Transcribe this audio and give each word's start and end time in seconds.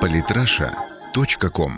Политраша.ком 0.00 1.72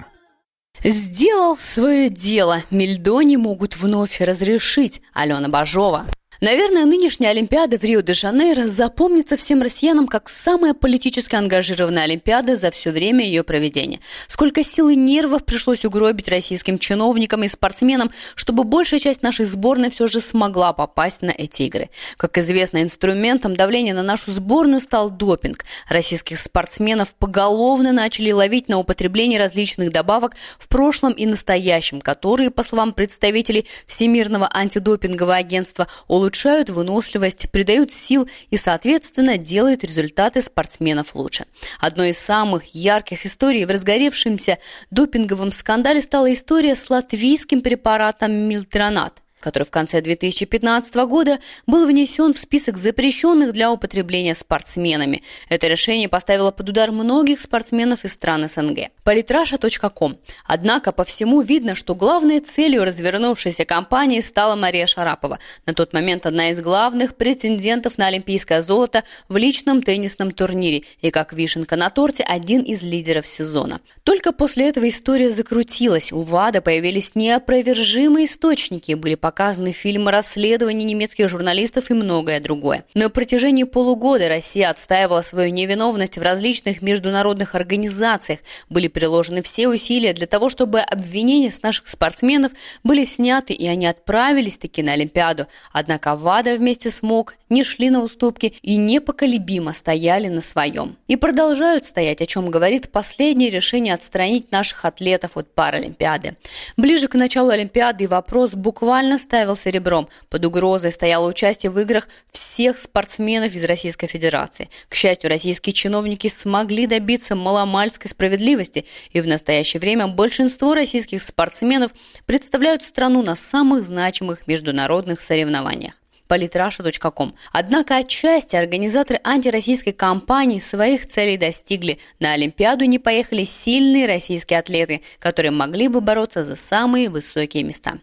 Сделал 0.83 1.56
свое 1.56 2.08
дело. 2.08 2.62
Мельдони 2.71 3.37
могут 3.37 3.76
вновь 3.76 4.21
разрешить. 4.21 5.03
Алена 5.12 5.48
Бажова. 5.48 6.06
Наверное, 6.42 6.86
нынешняя 6.86 7.30
Олимпиада 7.30 7.79
в 7.79 7.84
Рио-де-Жанейро 7.84 8.66
запомнится 8.66 9.36
всем 9.36 9.62
россиянам 9.62 10.08
как 10.08 10.29
самая 10.29 10.74
политически 10.74 11.36
ангажированная 11.36 12.02
Олимпиада 12.02 12.56
за 12.56 12.72
все 12.72 12.90
время 12.90 13.25
ее 13.25 13.45
проведения. 13.45 14.00
Сколько 14.26 14.64
сил 14.64 14.89
и 14.89 14.96
нервов 14.96 15.44
пришлось 15.44 15.84
угробить 15.84 16.29
российским 16.29 16.79
чиновникам 16.79 17.44
и 17.44 17.48
спортсменам, 17.48 18.11
чтобы 18.34 18.64
большая 18.64 18.98
часть 18.98 19.22
нашей 19.22 19.44
сборной 19.44 19.89
все 19.93 20.08
же 20.08 20.20
смогла 20.20 20.72
попасть 20.72 21.22
на 21.22 21.30
эти 21.30 21.62
игры. 21.62 21.90
Как 22.16 22.36
известно, 22.39 22.82
инструментом 22.82 23.54
давления 23.54 23.95
на 23.95 24.02
нашу 24.02 24.32
сборную 24.32 24.80
стал 24.80 25.11
допинг. 25.11 25.64
Российских 25.88 26.40
спортсменов 26.40 27.14
поголовно 27.14 27.93
начали 27.93 28.32
ловить 28.32 28.68
на 28.68 28.79
употребление 28.79 29.39
различных 29.39 29.93
добавок 29.93 30.34
в 30.59 30.67
прошлом 30.67 31.12
и 31.12 31.25
настоящем, 31.25 32.00
которые, 32.00 32.50
по 32.50 32.64
словам 32.64 32.95
представителей 32.95 33.69
Всемирного 33.86 34.50
антидопингового 34.53 35.36
агентства, 35.36 35.86
улучшили 36.09 36.31
улучшают 36.33 36.70
выносливость, 36.70 37.50
придают 37.50 37.92
сил 37.92 38.27
и, 38.48 38.56
соответственно, 38.56 39.36
делают 39.36 39.84
результаты 39.84 40.41
спортсменов 40.41 41.14
лучше. 41.14 41.45
Одной 41.78 42.11
из 42.11 42.19
самых 42.19 42.75
ярких 42.75 43.27
историй 43.27 43.67
в 43.67 43.70
разгоревшемся 43.70 44.59
допинговом 44.91 45.53
скандале 45.53 46.00
стала 46.00 46.33
история 46.33 46.75
с 46.75 46.89
латвийским 46.89 47.61
препаратом 47.61 48.33
милтронат 48.33 49.22
который 49.42 49.64
в 49.64 49.70
конце 49.70 50.01
2015 50.01 50.95
года 50.95 51.41
был 51.67 51.87
внесен 51.87 52.33
в 52.33 52.39
список 52.39 52.78
запрещенных 52.78 53.53
для 53.53 53.70
употребления 53.70 54.34
спортсменами. 54.34 55.23
Это 55.48 55.67
решение 55.67 56.09
поставило 56.09 56.51
под 56.51 56.70
удар 56.70 56.92
многих 56.92 57.41
спортсменов 57.41 58.05
из 58.05 58.15
стран 58.15 58.48
СНГ. 58.48 58.91
Политраша.ком. 59.05 60.19
Однако 60.47 60.93
по 60.93 61.05
всему 61.05 61.43
видно, 61.43 61.75
что 61.75 61.95
главной 61.95 62.41
целью 62.41 62.84
развернувшейся 62.84 63.65
кампании 63.65 64.21
стала 64.21 64.55
Мария 64.55 64.87
Шарапова. 64.87 65.39
На 65.67 65.75
тот 65.75 65.93
момент 65.93 66.25
одна 66.25 66.51
из 66.51 66.61
главных 66.61 67.17
претендентов 67.17 67.99
на 67.99 68.06
олимпийское 68.06 68.62
золото 68.62 69.03
в 69.29 69.37
личном 69.37 69.83
теннисном 69.83 70.31
турнире 70.31 70.84
и, 71.01 71.11
как 71.11 71.33
вишенка 71.33 71.77
на 71.77 71.91
торте, 71.91 72.23
один 72.23 72.62
из 72.62 72.83
лидеров 72.83 73.27
сезона. 73.27 73.81
Только 74.05 74.33
после 74.33 74.69
этого 74.69 74.89
история 74.89 75.31
закрутилась. 75.31 76.12
У 76.12 76.23
ВАДА 76.23 76.61
появились 76.61 77.15
неопровержимые 77.15 78.27
источники, 78.27 78.95
были 78.95 79.17
показаны 79.17 79.31
показаны 79.33 79.72
фильмы 79.72 80.11
расследований 80.11 80.84
немецких 80.84 81.27
журналистов 81.27 81.91
и 81.91 81.94
многое 81.94 82.38
другое. 82.38 82.84
На 82.92 83.08
протяжении 83.08 83.64
полугода 83.64 84.28
Россия 84.28 84.69
отстаивала 84.69 85.22
свою 85.22 85.50
невиновность 85.50 86.19
в 86.19 86.22
различных 86.22 86.83
международных 86.83 87.55
организациях. 87.55 88.41
Были 88.69 88.88
приложены 88.88 89.41
все 89.41 89.69
усилия 89.69 90.12
для 90.12 90.27
того, 90.27 90.50
чтобы 90.50 90.80
обвинения 90.80 91.50
с 91.50 91.62
наших 91.62 91.88
спортсменов 91.88 92.53
были 92.84 93.05
сняты, 93.05 93.55
и 93.55 93.66
они 93.66 93.86
отправились 93.86 94.58
таки 94.58 94.83
на 94.83 94.92
Олимпиаду. 94.92 95.47
Однако 95.72 96.14
ВАДА 96.14 96.56
вместе 96.56 96.91
с 96.91 97.03
МОК 97.03 97.36
не 97.48 97.64
шли 97.64 97.88
на 97.88 98.03
уступки 98.03 98.55
и 98.60 98.77
непоколебимо 98.77 99.72
стояли 99.72 100.28
на 100.28 100.42
своем. 100.42 100.98
И 101.08 101.16
продолжают 101.16 101.86
стоять, 101.86 102.20
о 102.20 102.27
чем 102.27 102.50
говорит 102.50 102.92
последнее 102.92 103.48
решение 103.48 103.94
отстранить 103.94 104.53
наших 104.53 104.84
атлетов 104.84 105.38
от 105.38 105.55
Паралимпиады. 105.55 106.36
Ближе 106.77 107.08
к 107.08 107.14
началу 107.14 107.48
Олимпиады 107.48 108.08
вопрос 108.08 108.55
буквально 108.55 109.19
ставил 109.23 109.56
серебром. 109.56 110.09
Под 110.28 110.45
угрозой 110.45 110.92
стояло 110.92 111.27
участие 111.28 111.70
в 111.70 111.78
играх 111.78 112.09
всех 112.31 112.78
спортсменов 112.78 113.55
из 113.55 113.65
Российской 113.65 114.06
Федерации. 114.06 114.69
К 114.89 114.95
счастью, 114.95 115.31
российские 115.31 115.73
чиновники 115.73 116.28
смогли 116.28 116.87
добиться 116.87 117.34
маломальской 117.34 118.11
справедливости, 118.11 118.84
и 119.11 119.20
в 119.20 119.27
настоящее 119.27 119.81
время 119.81 120.06
большинство 120.09 120.75
российских 120.75 121.23
спортсменов 121.23 121.93
представляют 122.27 122.83
страну 122.83 123.23
на 123.23 123.37
самых 123.37 123.84
значимых 123.84 124.47
международных 124.47 125.21
соревнованиях 125.21 125.94
политраша.ком. 126.33 127.34
Однако 127.53 127.97
отчасти 127.97 128.56
организаторы 128.56 129.21
антироссийской 129.22 129.93
кампании 129.93 130.60
своих 130.60 131.06
целей 131.06 131.37
достигли. 131.37 131.99
На 132.21 132.33
Олимпиаду 132.33 132.87
не 132.87 132.99
поехали 132.99 133.44
сильные 133.44 134.06
российские 134.06 134.60
атлеты, 134.60 135.03
которые 135.19 135.50
могли 135.50 135.89
бы 135.89 136.00
бороться 136.00 136.43
за 136.43 136.56
самые 136.56 137.10
высокие 137.10 137.65
места. 137.65 137.99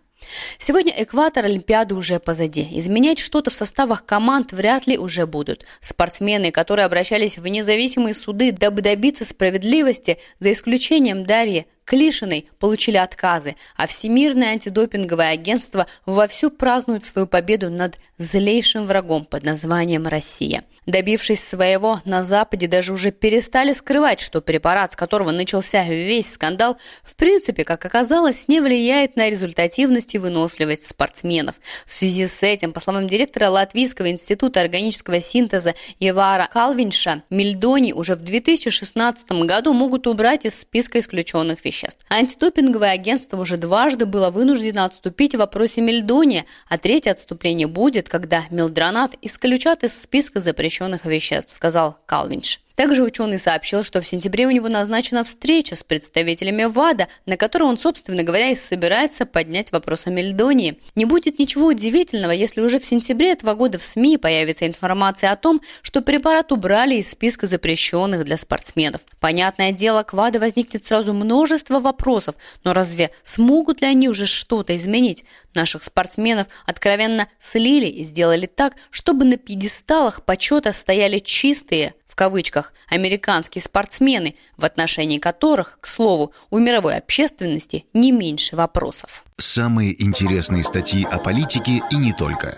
Сегодня 0.58 0.94
экватор 0.98 1.46
Олимпиады 1.46 1.96
уже 1.96 2.20
позади. 2.20 2.68
Изменять 2.72 3.20
что-то 3.20 3.50
в 3.50 3.56
составах 3.56 4.06
команд 4.06 4.52
вряд 4.52 4.88
ли 4.88 4.98
уже 4.98 5.26
будут. 5.26 5.66
Спортсмены, 5.82 6.52
которые 6.52 6.86
обращались 6.86 7.38
в 7.38 7.48
независимые 7.48 8.14
суды, 8.14 8.52
дабы 8.52 8.82
добиться 8.82 9.26
справедливости, 9.26 10.20
за 10.40 10.52
исключением 10.52 11.26
Дарьи 11.26 11.66
Клишиной, 11.90 12.48
получили 12.60 12.98
отказы, 12.98 13.56
а 13.76 13.88
Всемирное 13.88 14.50
антидопинговое 14.50 15.32
агентство 15.32 15.88
вовсю 16.06 16.52
празднует 16.52 17.04
свою 17.04 17.26
победу 17.26 17.72
над 17.72 17.96
злейшим 18.20 18.86
врагом 18.86 19.26
под 19.26 19.44
названием 19.44 20.06
Россия. 20.06 20.64
Добившись 20.90 21.44
своего, 21.44 22.02
на 22.06 22.24
Западе 22.24 22.68
даже 22.68 22.94
уже 22.94 23.12
перестали 23.12 23.74
скрывать, 23.74 24.20
что 24.20 24.42
препарат, 24.42 24.94
с 24.94 24.96
которого 24.96 25.30
начался 25.30 25.84
весь 25.84 26.34
скандал, 26.34 26.78
в 27.04 27.16
принципе, 27.16 27.64
как 27.64 27.86
оказалось, 27.86 28.48
не 28.48 28.60
влияет 28.60 29.16
на 29.16 29.30
результативность 29.30 30.16
и 30.16 30.18
выносливость 30.18 30.88
спортсменов. 30.88 31.56
В 31.86 31.94
связи 31.94 32.26
с 32.26 32.42
этим, 32.42 32.74
по 32.74 32.80
словам 32.80 33.08
директора 33.08 33.50
Латвийского 33.50 34.10
института 34.10 34.62
органического 34.62 35.22
синтеза 35.22 35.76
Ивара 36.00 36.50
Калвинша, 36.52 37.22
мельдоний 37.30 37.94
уже 37.94 38.16
в 38.16 38.22
2016 38.22 39.32
году 39.32 39.74
могут 39.74 40.08
убрать 40.08 40.46
из 40.46 40.60
списка 40.60 40.98
исключенных 40.98 41.64
веществ. 41.64 41.79
Антидопинговое 42.10 42.92
агентство 42.92 43.38
уже 43.38 43.58
дважды 43.58 44.06
было 44.06 44.30
вынуждено 44.30 44.86
отступить 44.86 45.36
в 45.36 45.40
вопросе 45.40 45.82
мельдония, 45.82 46.46
а 46.68 46.78
третье 46.78 47.12
отступление 47.12 47.68
будет, 47.68 48.10
когда 48.10 48.44
мелдронат 48.50 49.16
исключат 49.22 49.84
из 49.84 50.00
списка 50.00 50.40
запрещенных 50.40 51.06
веществ, 51.06 51.52
сказал 51.52 51.98
Калвинш. 52.06 52.60
Также 52.80 53.04
ученый 53.04 53.40
сообщил, 53.40 53.84
что 53.84 54.00
в 54.00 54.08
сентябре 54.08 54.48
у 54.48 54.52
него 54.52 54.70
назначена 54.70 55.26
встреча 55.26 55.76
с 55.76 55.84
представителями 55.84 56.64
ВАДА, 56.64 57.10
на 57.26 57.36
которой 57.36 57.64
он, 57.64 57.78
собственно 57.78 58.24
говоря, 58.24 58.52
и 58.52 58.56
собирается 58.56 59.26
поднять 59.26 59.74
вопрос 59.74 60.08
о 60.08 60.12
Мельдонии. 60.12 60.80
Не 60.96 61.04
будет 61.04 61.40
ничего 61.40 61.68
удивительного, 61.68 62.32
если 62.32 62.62
уже 62.62 62.80
в 62.80 62.86
сентябре 62.86 63.34
этого 63.34 63.54
года 63.56 63.78
в 63.80 63.84
СМИ 63.84 64.18
появится 64.18 64.66
информация 64.66 65.32
о 65.32 65.36
том, 65.36 65.60
что 65.82 66.02
препарат 66.02 66.54
убрали 66.54 66.96
из 66.96 67.12
списка 67.12 67.48
запрещенных 67.48 68.24
для 68.24 68.38
спортсменов. 68.38 69.02
Понятное 69.20 69.74
дело, 69.74 70.04
к 70.04 70.14
ВАДА 70.14 70.40
возникнет 70.40 70.86
сразу 70.86 71.14
множество 71.14 71.82
вопросов, 71.82 72.36
но 72.64 72.72
разве 72.72 73.12
смогут 73.24 73.82
ли 73.82 73.88
они 73.88 74.08
уже 74.08 74.26
что-то 74.26 74.74
изменить? 74.78 75.26
Наших 75.54 75.84
спортсменов 75.84 76.48
откровенно 76.66 77.28
слили 77.40 77.88
и 77.88 78.06
сделали 78.06 78.46
так, 78.46 78.76
чтобы 78.90 79.26
на 79.26 79.36
пьедесталах 79.36 80.24
почета 80.24 80.72
стояли 80.72 81.20
чистые, 81.20 81.94
кавычках 82.20 82.74
американские 82.90 83.62
спортсмены, 83.62 84.36
в 84.58 84.66
отношении 84.66 85.20
которых, 85.20 85.78
к 85.80 85.88
слову, 85.88 86.34
у 86.50 86.60
мировой 86.60 86.98
общественности 86.98 87.86
не 87.94 88.12
меньше 88.12 88.58
вопросов. 88.58 89.24
Самые 89.38 90.04
интересные 90.04 90.66
статьи 90.66 91.08
о 91.10 91.18
политике 91.18 91.82
и 91.90 91.96
не 91.96 92.12
только. 92.12 92.58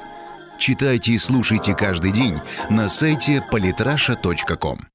Читайте 0.57 1.11
и 1.11 1.19
слушайте 1.19 1.75
каждый 1.75 2.11
день 2.11 2.39
на 2.72 2.89
сайте 2.89 3.44
polytrasha.com. 3.51 4.91